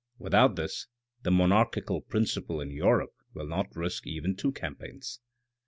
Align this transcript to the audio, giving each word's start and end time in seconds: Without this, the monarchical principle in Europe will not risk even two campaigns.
Without 0.17 0.55
this, 0.55 0.87
the 1.21 1.29
monarchical 1.29 2.01
principle 2.01 2.59
in 2.59 2.71
Europe 2.71 3.13
will 3.35 3.45
not 3.45 3.75
risk 3.75 4.07
even 4.07 4.35
two 4.35 4.51
campaigns. 4.51 5.19